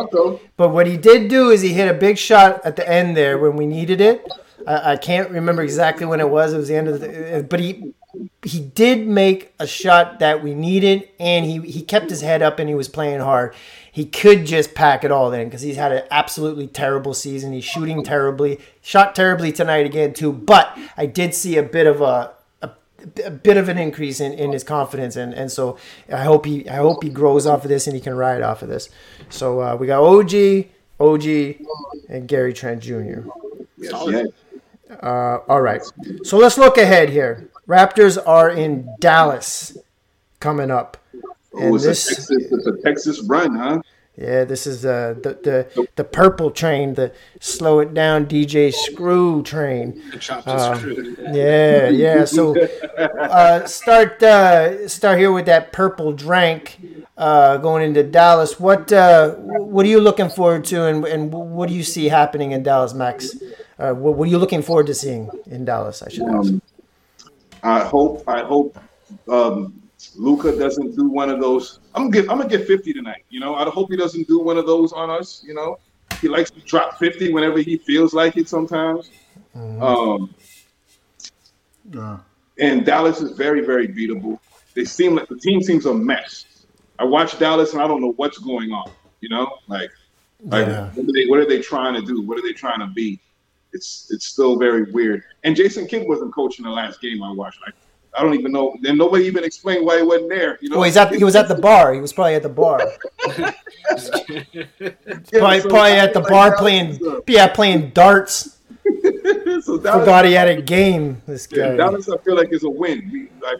[0.59, 3.39] but what he did do is he hit a big shot at the end there
[3.39, 4.31] when we needed it.
[4.67, 6.53] I, I can't remember exactly when it was.
[6.53, 7.95] It was the end of the, but he
[8.45, 12.59] he did make a shot that we needed, and he he kept his head up
[12.59, 13.55] and he was playing hard.
[13.91, 17.53] He could just pack it all in because he's had an absolutely terrible season.
[17.53, 20.33] He's shooting terribly, shot terribly tonight again too.
[20.33, 22.33] But I did see a bit of a.
[22.63, 22.71] a
[23.25, 25.79] a bit of an increase in, in his confidence and, and so
[26.13, 28.61] I hope he I hope he grows off of this and he can ride off
[28.61, 28.89] of this.
[29.29, 30.67] So uh, we got OG,
[30.99, 31.25] OG,
[32.09, 33.21] and Gary Trent Jr.
[33.77, 34.25] Yes, yeah.
[35.01, 35.81] Uh, all right.
[36.25, 37.49] So let's look ahead here.
[37.69, 39.77] Raptors are in Dallas
[40.41, 40.97] coming up.
[41.53, 43.83] Oh, it's, this, a Texas, it's a Texas run, huh?
[44.19, 49.45] yeah, this is uh, the the the purple train, the slow it down DJ Screw
[49.45, 50.03] train.
[50.45, 50.81] Uh.
[51.33, 52.25] Yeah, yeah.
[52.25, 52.59] So
[52.99, 56.81] uh, start uh, start here with that purple drank
[57.17, 58.59] uh, going into Dallas.
[58.59, 62.51] What uh, what are you looking forward to, and, and what do you see happening
[62.51, 63.37] in Dallas, Max?
[63.79, 66.03] Uh, what, what are you looking forward to seeing in Dallas?
[66.03, 66.55] I should ask.
[67.63, 68.77] I hope I hope
[69.29, 69.83] um,
[70.17, 71.81] Luka doesn't do one of those.
[71.95, 73.25] I'm gonna get I'm gonna get 50 tonight.
[73.31, 75.43] You know, I hope he doesn't do one of those on us.
[75.47, 75.79] You know,
[76.21, 78.49] he likes to drop 50 whenever he feels like it.
[78.49, 79.11] Sometimes.
[79.81, 80.35] Um,
[82.59, 84.39] and Dallas is very very beatable.
[84.75, 86.45] They seem like the team seems a mess.
[86.99, 88.91] I watch Dallas and I don't know what's going on.
[89.21, 89.91] You know, like
[90.51, 90.91] like Yeah.
[90.95, 92.23] what, are they, what are they trying to do?
[92.23, 93.21] What are they trying to be?
[93.73, 95.23] It's it's still very weird.
[95.45, 97.61] And Jason Kidd wasn't coaching the last game I watched.
[97.65, 97.75] Like
[98.17, 98.77] I don't even know.
[98.81, 100.59] Then nobody even explained why he wasn't there.
[100.61, 101.93] You know, Well, he's at he was at the bar.
[101.93, 102.81] He was probably at the bar.
[104.81, 108.59] Yeah, Probably, so probably at the like bar playing is a- yeah playing darts.
[109.63, 111.23] so Dallas, Forgot he had a game.
[111.27, 111.77] This yeah, guy.
[111.77, 113.09] Dallas, I feel like is a win.
[113.13, 113.59] We like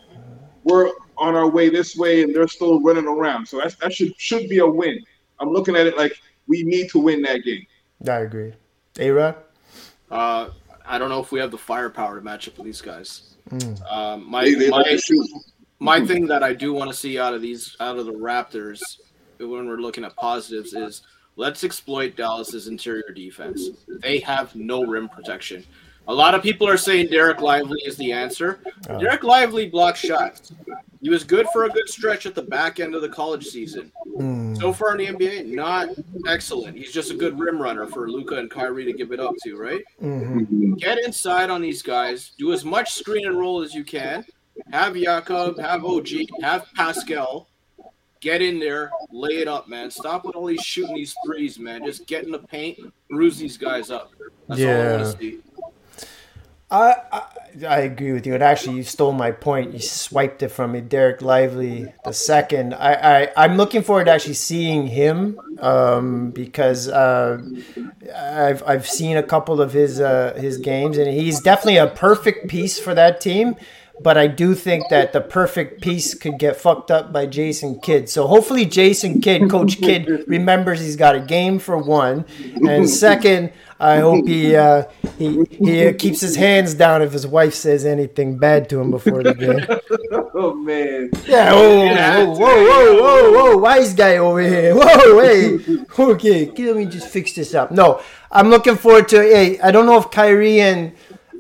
[0.65, 3.47] we're on our way this way, and they're still running around.
[3.47, 4.99] So that's, that should should be a win.
[5.41, 6.13] I'm looking at it like
[6.47, 7.67] we need to win that game.
[8.07, 8.53] I agree.
[8.99, 9.37] A Rod.
[10.11, 10.51] Uh,
[10.87, 13.37] I don't know if we have the firepower to match up with these guys.
[13.89, 15.27] Um, my They, they my, to shoot.
[15.79, 18.81] my thing that I do want to see out of these out of the Raptors
[19.39, 21.03] when we're looking at positives is
[21.37, 23.69] let's exploit Dallas's interior defense.
[24.03, 25.65] They have no rim protection.
[26.09, 28.61] A lot of people are saying Dereck Lively is the answer.
[28.85, 30.53] Dereck Lively blocks shots.
[31.01, 33.93] He was good for a good stretch at the back end of the college season.
[34.17, 34.55] Hmm.
[34.57, 35.91] So far in the NBA, not
[36.27, 36.77] excellent.
[36.77, 39.57] He's just a good rim runner for Luka and Kyrie to give it up to,
[39.57, 39.83] right?
[40.03, 40.75] Mm-hmm.
[40.75, 42.33] Get inside on these guys.
[42.39, 44.25] Do as much screen and roll as you can.
[44.73, 46.09] Have Jakob, have OG,
[46.43, 47.49] have Pascal.
[48.21, 49.93] Get in there, lay it up, man.
[49.93, 51.85] Stop with all these shooting these threes, man.
[51.85, 52.77] Just get in the paint,
[53.09, 54.11] bruise these guys up.
[54.49, 54.97] That's all I Yeah.
[54.97, 55.39] want to see.
[56.71, 57.23] I, I
[57.67, 58.35] I agree with you.
[58.35, 59.73] And actually, you stole my point.
[59.73, 62.75] You swiped it from me, Dereck Lively the second.
[62.75, 67.43] I, I I'm looking forward to actually seeing him um, because uh,
[68.15, 72.49] I've I've seen a couple of his uh, his games, and he's definitely a perfect
[72.49, 73.57] piece for that team.
[74.01, 78.09] But I do think that the perfect piece could get fucked up by Jason Kidd.
[78.09, 82.25] So hopefully, Jason Kidd, Coach Kidd, remembers he's got a game for one,
[82.67, 83.53] and second.
[83.81, 84.85] I hope he uh,
[85.19, 88.91] he he uh, keeps his hands down if his wife says anything bad to him
[88.91, 89.65] before the game.
[90.41, 91.11] Oh man.
[91.27, 94.73] Yeah, whoa, whoa, whoa, whoa, whoa, whoa, wise guy over here.
[94.75, 95.59] Whoa, hey,
[95.99, 97.73] okay, let me just fix this up.
[97.73, 99.17] No, I'm looking forward to.
[99.17, 100.93] Hey, I don't know if Kyrie and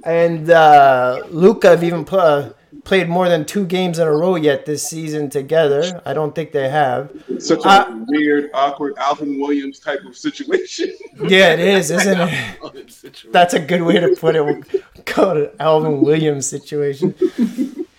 [0.04, 2.50] and uh, Luka have even pl- uh,
[2.84, 6.00] played more than two games in a row yet this season together.
[6.06, 7.10] I don't think they have.
[7.38, 10.90] Such a Uh, weird, awkward Alvin Williams type of situation.
[11.28, 13.24] Yeah, it is, isn't it?
[13.32, 14.44] That's a good way to put it.
[14.44, 14.62] We'll
[15.04, 17.12] call it an Alvin Williams situation.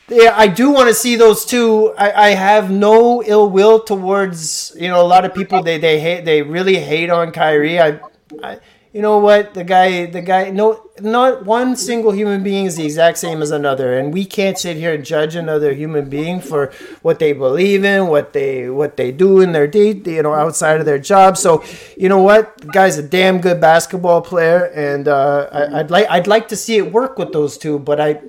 [0.08, 1.94] Yeah, I do want to see those two.
[1.98, 5.62] I, I have no ill will towards you know a lot of people.
[5.62, 7.80] They they hate they really hate on Kyrie.
[7.80, 8.00] I,
[8.42, 8.60] I
[8.92, 9.54] you know what?
[9.54, 13.52] The guy the guy no not one single human being is the exact same as
[13.52, 16.72] another, and we can't sit here and judge another human being for
[17.04, 20.80] what they believe in, what they what they do in their day, you know, outside
[20.80, 21.38] of their job.
[21.38, 21.64] So
[21.98, 26.08] you know what, the guy's a damn good basketball player, and uh, I, I'd like
[26.10, 28.22] I'd like to see it work with those two, but I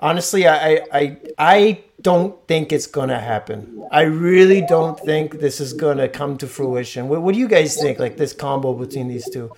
[0.00, 3.84] honestly, I, I, I don't think it's gonna happen.
[3.90, 7.08] I really don't think this is gonna come to fruition.
[7.08, 7.98] What, what do you guys think?
[7.98, 9.50] Like this combo between these two?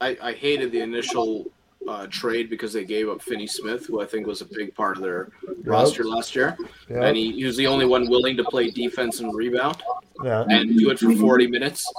[0.00, 1.46] I, I hated the initial
[1.88, 4.96] uh, trade because they gave up Finney Smith, who I think was a big part
[4.96, 5.28] of their
[5.64, 6.56] roster last year,
[6.88, 7.02] Yep.
[7.02, 9.82] and he, he was the only one willing to play defense and rebound
[10.24, 11.90] Yeah, and do it for 40 minutes,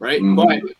[0.00, 0.20] right?
[0.20, 0.36] Mhm.
[0.36, 0.72] But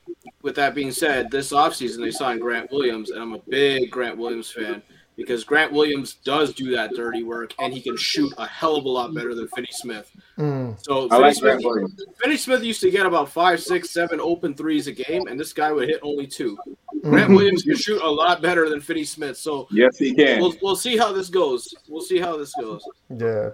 [0.42, 4.16] with that being said, this offseason they signed Grant Williams, and I'm a big Grant
[4.18, 4.82] Williams fan
[5.16, 8.84] because Grant Williams does do that dirty work, and he can shoot a hell of
[8.84, 10.10] a lot better than Finney Smith.
[10.38, 10.76] Mm.
[10.84, 11.90] So I Finney like Smith,
[12.22, 15.52] Finney Smith used to get about five, six, seven open threes a game, and this
[15.52, 16.58] guy would hit only two.
[17.02, 19.36] Grant Williams can shoot a lot better than Finney Smith.
[19.36, 20.40] So Yes, he can.
[20.40, 21.72] we'll, we'll see how this goes.
[21.88, 22.82] We'll see how this goes.
[23.10, 23.50] yeah.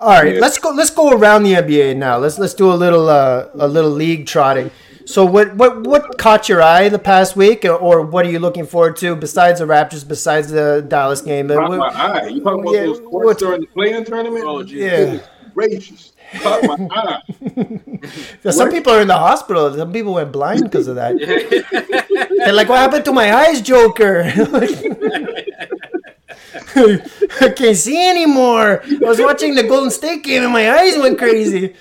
[0.00, 0.40] All right, Yeah.
[0.40, 0.70] let's go.
[0.70, 2.16] Let's go around the NBA now.
[2.18, 4.70] Let's let's do a little uh, a little league trotting.
[5.10, 8.38] So what what what caught your eye the past week, or, or what are you
[8.38, 11.48] looking forward to besides the Raptors, besides the Dallas game?
[11.48, 12.26] Caught what- my eye.
[12.28, 14.44] You talking about Yeah, those what- courts during the playing tournament?
[14.46, 14.78] Oh, geez.
[14.78, 15.18] Yeah.
[15.52, 16.12] Gracious.
[16.40, 17.20] Caught my eye.
[18.50, 18.70] Some What?
[18.72, 19.74] people are in the hospital.
[19.76, 21.16] Some people went blind because of that.
[22.44, 24.22] They're like, "What happened to my eyes, Joker?"
[26.76, 28.80] I can't see anymore.
[28.84, 31.74] I was watching the Golden State game and my eyes went crazy.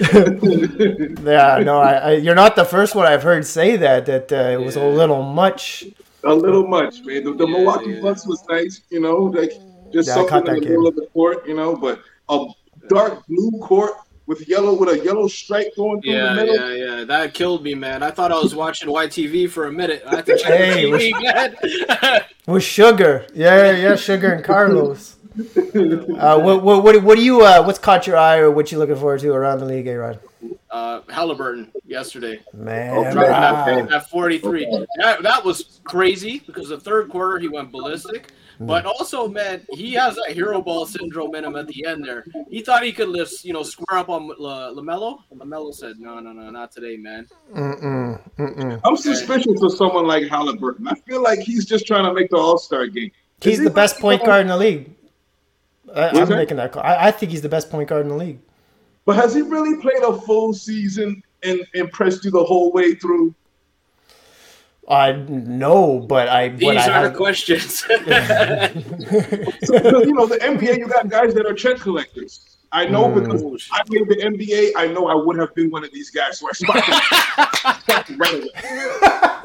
[0.00, 4.06] yeah, no, I, I, you're not the first one I've heard say that.
[4.06, 5.84] That uh, it was a little much.
[6.24, 7.24] A little much, man.
[7.24, 8.00] The, the Yeah, Milwaukee yeah.
[8.00, 9.52] Bucks was nice, you know, like
[9.92, 10.72] just Yeah, I caught something in that the game.
[10.72, 12.46] middle of the court, you know, but a
[12.88, 13.92] dark blue court
[14.26, 16.56] with yellow with a yellow stripe going through the Yeah, middle.
[16.58, 17.04] yeah, yeah.
[17.04, 18.02] That killed me, man.
[18.02, 20.02] I thought I was watching YTV for a minute.
[20.06, 22.22] I had to check Hey, the TV, man.
[22.46, 25.16] With sugar, yeah, yeah, sugar and Carlos.
[25.32, 27.42] Uh, what, what, what, what do you?
[27.44, 30.18] Uh, what's caught your eye, or what you looking forward to around the league, A-Rod?
[30.70, 32.40] uh, Halliburton yesterday.
[32.52, 33.14] Man, Okay.
[33.30, 33.66] wow.
[33.90, 34.66] At 43.
[34.66, 34.86] Okay.
[34.98, 38.32] That, that was crazy because the third quarter he went ballistic.
[38.60, 42.24] But also, man, he has that hero ball syndrome in him at the end there.
[42.48, 45.18] He thought he could lift, you know, square up on La- LaMelo.
[45.34, 47.26] LaMelo said, no, no, no, not today, man.
[47.52, 48.80] Mm-mm, mm-mm.
[48.84, 50.86] I'm suspicious of someone like Halliburton.
[50.86, 53.10] I feel like he's just trying to make the All Star game.
[53.40, 54.94] He's he the best point guard in the league.
[55.94, 56.30] I, I'm that?
[56.30, 56.82] making that call.
[56.82, 58.40] I, I think he's the best point guard in the league.
[59.04, 63.34] But has he really played a full season and impressed you the whole way through?
[64.88, 66.48] I know, but I.
[66.48, 67.82] These But I are the questions.
[69.64, 72.56] So, you know, the NBA, you got guys that are check collectors.
[72.72, 73.14] I know Mm.
[73.22, 74.72] because I played the NBA.
[74.76, 76.38] I know I would have been one of these guys.
[76.38, 78.48] So I spotted right away.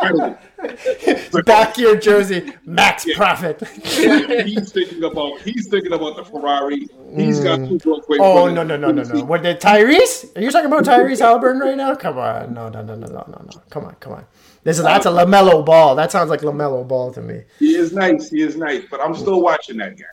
[0.01, 1.41] Right away.
[1.45, 3.61] back your jersey, max profit.
[3.67, 6.87] he's thinking about he's thinking about the Ferrari.
[7.15, 8.19] He's got two broke ways.
[8.21, 9.25] Oh no no no no no!
[9.25, 10.35] What did Tyrese?
[10.37, 11.95] Are you talking about Tyrese Halliburton right now?
[11.95, 13.61] Come on, no no no no no no no!
[13.69, 14.25] Come on come on!
[14.63, 15.95] This is that's a Lamelo ball.
[15.95, 17.43] That sounds like Lamelo ball to me.
[17.59, 18.29] He is nice.
[18.29, 20.05] He is nice, but I'm still watching that guy.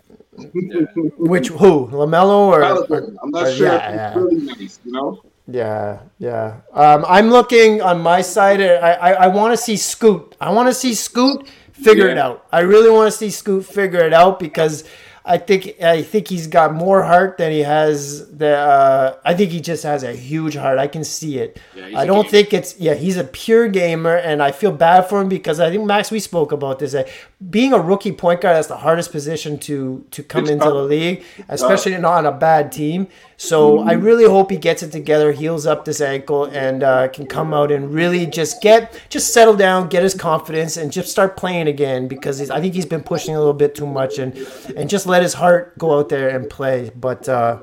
[1.19, 2.63] Which who Lamelo or?
[2.63, 3.17] Halliburton.
[3.23, 4.15] I'm not or- sure yeah, yeah.
[4.19, 4.81] really nice.
[4.85, 5.23] You know.
[5.47, 6.61] Yeah, yeah.
[6.73, 8.61] Um, I'm looking on my side.
[8.63, 10.37] I, I, I want to see Scoot.
[10.41, 12.47] I want to see Scoot figure it out.
[12.51, 14.85] I really want to see Scoot figure it out because
[15.27, 18.29] I think I think he's got more heart than he has.
[18.31, 20.79] The uh, I think he just has a huge heart.
[20.79, 21.59] I can see it.
[21.75, 22.93] Yeah, he's I a don't think it's yeah.
[22.93, 26.21] He's a pure gamer, and I feel bad for him because I think Max we
[26.21, 26.93] spoke about this.
[26.93, 27.09] That
[27.51, 30.75] being a rookie point guard that's the hardest position to to come It's into tough.
[30.75, 33.09] the league, especially not on a bad team.
[33.37, 37.27] So I really hope he gets it together, heals up this ankle, and uh, can
[37.27, 41.37] come out and really just get just settle down, get his confidence, and just start
[41.37, 42.09] playing again.
[42.09, 44.37] Because he's, I think he's been pushing a little bit too much, and
[44.77, 46.91] and just let his heart go out there and play.
[46.91, 47.61] But uh,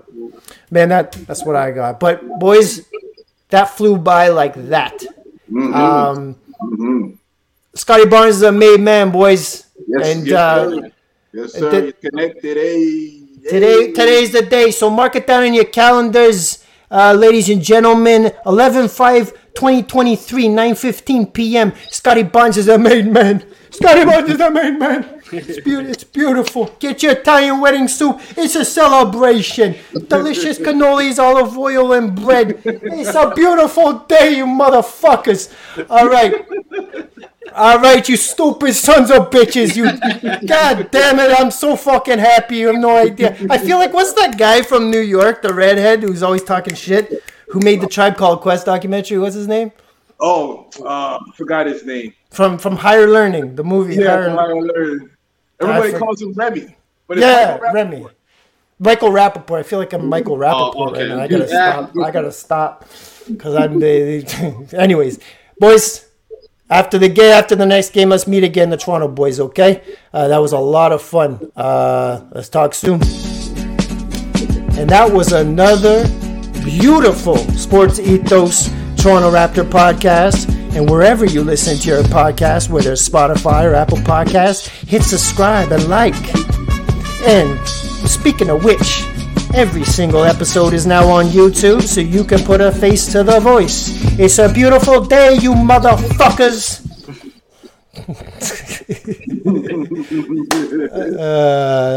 [0.71, 1.99] man, that that's what I got.
[1.99, 2.87] But boys,
[3.49, 4.95] that flew by like that.
[5.51, 6.39] Um,
[7.75, 9.67] Scottie Barnes is a made man, boys.
[9.85, 10.91] Yes, and yes, uh, sir.
[11.33, 11.83] Yes, sir.
[11.83, 12.55] You're connected.
[12.55, 13.19] Hey.
[13.49, 14.71] Today, today's the day.
[14.71, 18.31] So mark it down in your calendars, uh, ladies and gentlemen.
[18.45, 21.73] 11 5 2023, 9 15 p.m.
[21.89, 23.43] Scottie Barnes is a main man.
[23.69, 25.21] Scottie Barnes is a main man.
[25.31, 26.75] It's, beau- it's beautiful.
[26.79, 28.19] Get your Italian wedding soup.
[28.37, 29.75] It's a celebration.
[30.07, 32.61] Delicious cannolis, olive oil, and bread.
[32.65, 35.53] It's a beautiful day, you motherfuckers.
[35.89, 36.45] All right.
[37.53, 39.75] All right, you stupid sons of bitches.
[39.75, 39.85] You,
[40.47, 41.37] god damn it!
[41.37, 42.57] I'm so fucking happy.
[42.57, 43.35] You have no idea.
[43.49, 47.21] I feel like what's that guy from New York, the redhead who's always talking shit,
[47.51, 49.17] who made the Tribe Called Quest documentary?
[49.19, 49.71] What's his name?
[50.19, 52.13] Oh, uh, forgot his name.
[52.31, 53.95] From from Higher Learning, the movie.
[53.95, 55.09] Yeah, Higher, I learned.
[55.59, 56.75] Everybody for- calls him Remy.
[57.07, 58.05] But it's yeah, Michael Remy.
[58.79, 59.59] Michael Rappaport.
[59.59, 61.01] I feel like I'm Michael Rappaport Oh, okay.
[61.09, 61.23] right now.
[61.23, 61.87] I gotta Yeah.
[61.87, 61.91] stop.
[62.03, 62.85] I gotta stop
[63.27, 63.79] because I'm.
[63.79, 65.19] the- Anyways,
[65.59, 66.07] boys.
[66.69, 69.41] After the game, after the next game, let's meet again, the Toronto boys.
[69.41, 69.81] Okay,
[70.13, 71.51] uh, that was a lot of fun.
[71.53, 73.01] Uh, let's talk soon.
[74.79, 76.05] And that was another
[76.63, 80.49] beautiful Sports Ethos Toronto Raptor podcast.
[80.75, 85.71] And wherever you listen to your podcast, whether it's Spotify or Apple Podcasts, hit subscribe
[85.71, 86.15] and like.
[87.27, 87.59] And
[88.07, 89.03] speaking of which,
[89.53, 93.39] every single episode is now on YouTube, so you can put a face to the
[93.39, 93.89] voice.
[94.17, 96.87] It's a beautiful day, you motherfuckers.
[100.91, 101.89] uh,